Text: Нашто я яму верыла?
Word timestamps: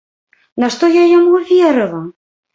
Нашто 0.63 0.89
я 0.93 1.03
яму 1.17 1.43
верыла? 1.51 2.03